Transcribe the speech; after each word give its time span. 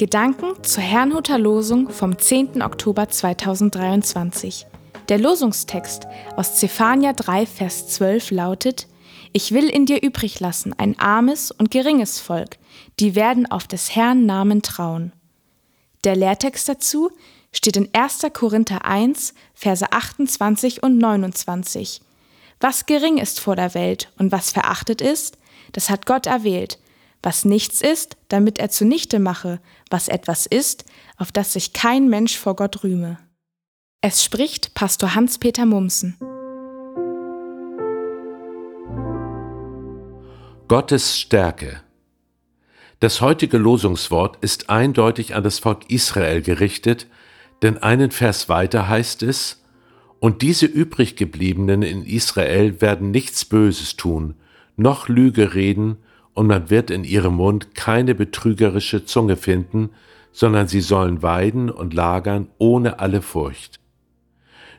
Gedanken 0.00 0.64
zur 0.64 0.82
Herrnhuter 0.82 1.36
Losung 1.38 1.90
vom 1.90 2.16
10. 2.16 2.62
Oktober 2.62 3.10
2023. 3.10 4.64
Der 5.10 5.18
Losungstext 5.18 6.06
aus 6.36 6.56
Zephania 6.56 7.12
3, 7.12 7.44
Vers 7.44 7.88
12 7.88 8.30
lautet: 8.30 8.88
Ich 9.34 9.52
will 9.52 9.68
in 9.68 9.84
dir 9.84 10.02
übrig 10.02 10.40
lassen 10.40 10.72
ein 10.78 10.98
armes 10.98 11.50
und 11.50 11.70
geringes 11.70 12.18
Volk, 12.18 12.56
die 12.98 13.14
werden 13.14 13.44
auf 13.50 13.66
des 13.66 13.94
Herrn 13.94 14.24
Namen 14.24 14.62
trauen. 14.62 15.12
Der 16.04 16.16
Lehrtext 16.16 16.66
dazu 16.66 17.10
steht 17.52 17.76
in 17.76 17.90
1. 17.92 18.22
Korinther 18.32 18.86
1, 18.86 19.34
Verse 19.52 19.84
28 19.92 20.82
und 20.82 20.96
29. 20.96 22.00
Was 22.58 22.86
gering 22.86 23.18
ist 23.18 23.38
vor 23.38 23.54
der 23.54 23.74
Welt 23.74 24.10
und 24.16 24.32
was 24.32 24.50
verachtet 24.50 25.02
ist, 25.02 25.36
das 25.72 25.90
hat 25.90 26.06
Gott 26.06 26.26
erwählt, 26.26 26.78
was 27.22 27.44
nichts 27.44 27.80
ist, 27.80 28.16
damit 28.28 28.58
er 28.58 28.70
zunichte 28.70 29.18
mache, 29.18 29.60
was 29.90 30.08
etwas 30.08 30.46
ist, 30.46 30.84
auf 31.16 31.32
das 31.32 31.52
sich 31.52 31.72
kein 31.72 32.08
Mensch 32.08 32.38
vor 32.38 32.56
Gott 32.56 32.82
rühme. 32.82 33.18
Es 34.00 34.24
spricht 34.24 34.74
Pastor 34.74 35.14
Hans-Peter 35.14 35.66
Mumsen. 35.66 36.16
Gottes 40.68 41.18
Stärke. 41.18 41.82
Das 43.00 43.20
heutige 43.20 43.58
Losungswort 43.58 44.38
ist 44.40 44.70
eindeutig 44.70 45.34
an 45.34 45.42
das 45.42 45.58
Volk 45.58 45.90
Israel 45.90 46.42
gerichtet, 46.42 47.06
denn 47.62 47.78
einen 47.78 48.10
Vers 48.10 48.48
weiter 48.48 48.88
heißt 48.88 49.22
es, 49.22 49.62
und 50.20 50.42
diese 50.42 50.66
übriggebliebenen 50.66 51.82
in 51.82 52.04
Israel 52.04 52.80
werden 52.80 53.10
nichts 53.10 53.44
Böses 53.44 53.96
tun, 53.96 54.34
noch 54.76 55.08
Lüge 55.08 55.54
reden, 55.54 55.96
und 56.34 56.46
man 56.46 56.70
wird 56.70 56.90
in 56.90 57.04
ihrem 57.04 57.34
Mund 57.34 57.74
keine 57.74 58.14
betrügerische 58.14 59.04
Zunge 59.04 59.36
finden, 59.36 59.90
sondern 60.32 60.68
sie 60.68 60.80
sollen 60.80 61.22
weiden 61.22 61.70
und 61.70 61.94
lagern 61.94 62.48
ohne 62.58 62.98
alle 63.00 63.22
Furcht. 63.22 63.80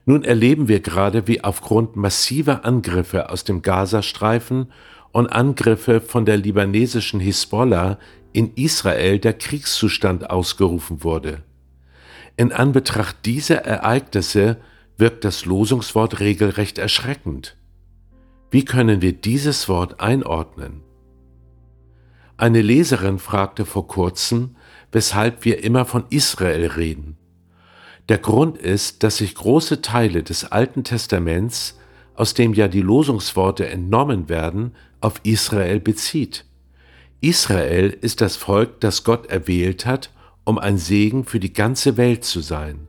Nun 0.05 0.23
erleben 0.23 0.67
wir 0.67 0.79
gerade, 0.79 1.27
wie 1.27 1.43
aufgrund 1.43 1.95
massiver 1.95 2.65
Angriffe 2.65 3.29
aus 3.29 3.43
dem 3.43 3.61
Gazastreifen 3.61 4.71
und 5.11 5.27
Angriffe 5.27 6.01
von 6.01 6.25
der 6.25 6.37
libanesischen 6.37 7.19
Hisbollah 7.19 7.97
in 8.33 8.53
Israel 8.55 9.19
der 9.19 9.33
Kriegszustand 9.33 10.29
ausgerufen 10.29 11.03
wurde. 11.03 11.43
In 12.37 12.51
Anbetracht 12.51 13.17
dieser 13.25 13.57
Ereignisse 13.65 14.57
wirkt 14.97 15.25
das 15.25 15.45
Losungswort 15.45 16.19
regelrecht 16.19 16.77
erschreckend. 16.77 17.57
Wie 18.49 18.65
können 18.65 19.01
wir 19.01 19.13
dieses 19.13 19.69
Wort 19.69 19.99
einordnen? 19.99 20.81
Eine 22.41 22.63
Leserin 22.63 23.19
fragte 23.19 23.67
vor 23.67 23.87
kurzem, 23.87 24.55
weshalb 24.91 25.45
wir 25.45 25.63
immer 25.63 25.85
von 25.85 26.05
Israel 26.09 26.65
reden. 26.65 27.15
Der 28.09 28.17
Grund 28.17 28.57
ist, 28.57 29.03
dass 29.03 29.17
sich 29.17 29.35
große 29.35 29.83
Teile 29.83 30.23
des 30.23 30.45
Alten 30.45 30.83
Testaments, 30.83 31.77
aus 32.15 32.33
dem 32.33 32.55
ja 32.55 32.67
die 32.67 32.81
Losungsworte 32.81 33.67
entnommen 33.67 34.27
werden, 34.27 34.71
auf 35.01 35.21
Israel 35.21 35.79
bezieht. 35.79 36.45
Israel 37.19 37.95
ist 38.01 38.21
das 38.21 38.37
Volk, 38.37 38.79
das 38.79 39.03
Gott 39.03 39.27
erwählt 39.27 39.85
hat, 39.85 40.09
um 40.43 40.57
ein 40.57 40.79
Segen 40.79 41.25
für 41.25 41.39
die 41.39 41.53
ganze 41.53 41.95
Welt 41.95 42.23
zu 42.23 42.41
sein. 42.41 42.87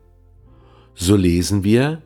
So 0.95 1.15
lesen 1.15 1.63
wir, 1.63 2.01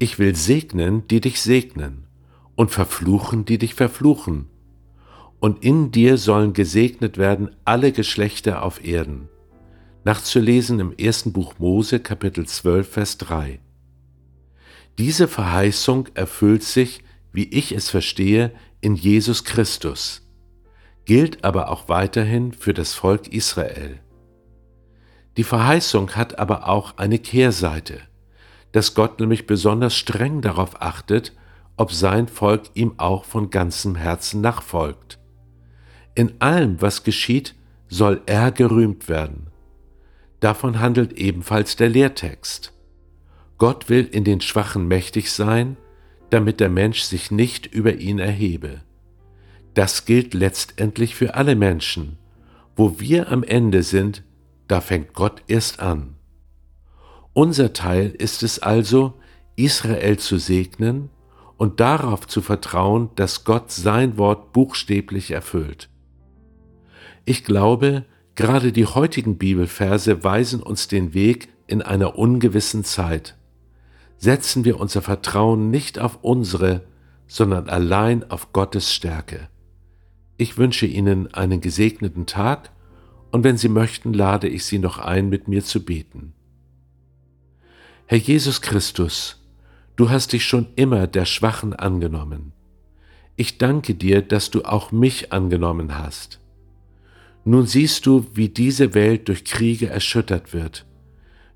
ich 0.00 0.18
will 0.18 0.34
segnen, 0.34 1.06
die 1.06 1.20
dich 1.20 1.42
segnen, 1.42 2.08
und 2.56 2.72
verfluchen, 2.72 3.44
die 3.44 3.58
dich 3.58 3.74
verfluchen 3.74 4.48
und 5.40 5.64
in 5.64 5.90
dir 5.90 6.18
sollen 6.18 6.52
gesegnet 6.52 7.18
werden 7.18 7.50
alle 7.64 7.92
Geschlechter 7.92 8.62
auf 8.62 8.84
Erden. 8.84 9.28
Nachzulesen 10.04 10.80
im 10.80 10.92
ersten 10.96 11.32
Buch 11.32 11.54
Mose 11.58 12.00
Kapitel 12.00 12.46
12 12.46 12.88
Vers 12.88 13.18
3. 13.18 13.60
Diese 14.96 15.28
Verheißung 15.28 16.08
erfüllt 16.14 16.64
sich, 16.64 17.02
wie 17.32 17.44
ich 17.44 17.72
es 17.72 17.90
verstehe, 17.90 18.52
in 18.80 18.94
Jesus 18.94 19.44
Christus, 19.44 20.26
gilt 21.04 21.44
aber 21.44 21.70
auch 21.70 21.88
weiterhin 21.88 22.52
für 22.52 22.74
das 22.74 22.94
Volk 22.94 23.28
Israel. 23.28 24.00
Die 25.36 25.44
Verheißung 25.44 26.16
hat 26.16 26.38
aber 26.38 26.68
auch 26.68 26.96
eine 26.96 27.18
Kehrseite, 27.18 28.00
dass 28.72 28.94
Gott 28.94 29.20
nämlich 29.20 29.46
besonders 29.46 29.94
streng 29.94 30.40
darauf 30.40 30.82
achtet, 30.82 31.32
ob 31.76 31.92
sein 31.92 32.26
Volk 32.26 32.62
ihm 32.74 32.94
auch 32.98 33.24
von 33.24 33.50
ganzem 33.50 33.94
Herzen 33.94 34.40
nachfolgt. 34.40 35.17
In 36.18 36.32
allem, 36.40 36.82
was 36.82 37.04
geschieht, 37.04 37.54
soll 37.88 38.22
er 38.26 38.50
gerühmt 38.50 39.08
werden. 39.08 39.50
Davon 40.40 40.80
handelt 40.80 41.12
ebenfalls 41.12 41.76
der 41.76 41.88
Lehrtext. 41.88 42.72
Gott 43.56 43.88
will 43.88 44.04
in 44.04 44.24
den 44.24 44.40
Schwachen 44.40 44.88
mächtig 44.88 45.30
sein, 45.30 45.76
damit 46.30 46.58
der 46.58 46.70
Mensch 46.70 47.02
sich 47.02 47.30
nicht 47.30 47.68
über 47.68 47.94
ihn 47.94 48.18
erhebe. 48.18 48.82
Das 49.74 50.06
gilt 50.06 50.34
letztendlich 50.34 51.14
für 51.14 51.36
alle 51.36 51.54
Menschen. 51.54 52.18
Wo 52.74 52.98
wir 52.98 53.30
am 53.30 53.44
Ende 53.44 53.84
sind, 53.84 54.24
da 54.66 54.80
fängt 54.80 55.14
Gott 55.14 55.44
erst 55.46 55.78
an. 55.78 56.16
Unser 57.32 57.72
Teil 57.74 58.10
ist 58.10 58.42
es 58.42 58.58
also, 58.58 59.14
Israel 59.54 60.18
zu 60.18 60.38
segnen 60.38 61.10
und 61.58 61.78
darauf 61.78 62.26
zu 62.26 62.42
vertrauen, 62.42 63.10
dass 63.14 63.44
Gott 63.44 63.70
sein 63.70 64.18
Wort 64.18 64.52
buchstäblich 64.52 65.30
erfüllt. 65.30 65.88
Ich 67.28 67.44
glaube, 67.44 68.06
gerade 68.36 68.72
die 68.72 68.86
heutigen 68.86 69.36
Bibelverse 69.36 70.24
weisen 70.24 70.62
uns 70.62 70.88
den 70.88 71.12
Weg 71.12 71.50
in 71.66 71.82
einer 71.82 72.18
ungewissen 72.18 72.84
Zeit. 72.84 73.36
Setzen 74.16 74.64
wir 74.64 74.80
unser 74.80 75.02
Vertrauen 75.02 75.68
nicht 75.68 75.98
auf 75.98 76.20
unsere, 76.22 76.86
sondern 77.26 77.68
allein 77.68 78.30
auf 78.30 78.54
Gottes 78.54 78.94
Stärke. 78.94 79.50
Ich 80.38 80.56
wünsche 80.56 80.86
Ihnen 80.86 81.34
einen 81.34 81.60
gesegneten 81.60 82.24
Tag 82.24 82.72
und 83.30 83.44
wenn 83.44 83.58
Sie 83.58 83.68
möchten, 83.68 84.14
lade 84.14 84.48
ich 84.48 84.64
Sie 84.64 84.78
noch 84.78 84.98
ein, 84.98 85.28
mit 85.28 85.48
mir 85.48 85.62
zu 85.62 85.84
beten. 85.84 86.32
Herr 88.06 88.16
Jesus 88.16 88.62
Christus, 88.62 89.46
du 89.96 90.08
hast 90.08 90.32
dich 90.32 90.46
schon 90.46 90.68
immer 90.76 91.06
der 91.06 91.26
Schwachen 91.26 91.74
angenommen. 91.74 92.54
Ich 93.36 93.58
danke 93.58 93.94
dir, 93.94 94.22
dass 94.22 94.50
du 94.50 94.62
auch 94.62 94.92
mich 94.92 95.30
angenommen 95.30 95.98
hast. 95.98 96.40
Nun 97.48 97.64
siehst 97.64 98.04
du, 98.04 98.26
wie 98.34 98.50
diese 98.50 98.92
Welt 98.92 99.28
durch 99.28 99.42
Kriege 99.42 99.88
erschüttert 99.88 100.52
wird. 100.52 100.84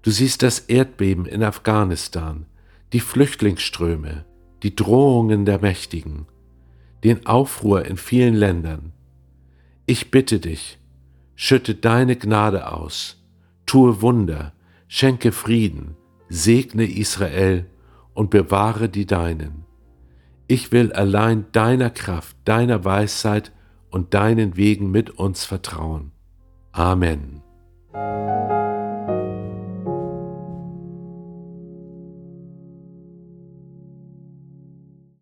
Du 0.01 0.11
siehst 0.11 0.43
das 0.43 0.61
Erdbeben 0.61 1.27
in 1.27 1.43
Afghanistan, 1.43 2.47
die 2.95 3.01
Flüchtlingsströme, 3.01 4.25
die 4.63 4.75
Drohungen 4.75 5.45
der 5.45 5.61
Mächtigen, 5.61 6.25
den 7.05 7.27
Aufruhr 7.27 7.85
in 7.85 7.99
vielen 7.99 8.33
Ländern. 8.33 8.93
Ich 9.85 10.11
bitte 10.11 10.41
dich, 10.41 10.79
schütte 11.35 11.75
deine 11.75 12.17
Gnade 12.17 12.73
aus, 12.73 13.23
tue 13.67 14.01
Wunder, 14.01 14.55
schenke 14.89 15.31
Frieden, 15.31 15.99
segne 16.31 16.91
Israel 16.91 17.67
und 18.15 18.31
bewahre 18.31 18.89
die 18.89 19.05
Deinen. 19.05 19.67
Ich 20.49 20.73
will 20.73 20.91
allein 20.95 21.53
deiner 21.53 21.91
Kraft, 21.91 22.35
deiner 22.47 22.83
Weisheit 22.83 23.53
und 23.93 24.15
deinen 24.15 24.57
Wegen 24.57 24.91
mit 24.91 25.11
uns 25.11 25.45
vertrauen. 25.45 26.11
Amen. 26.73 27.43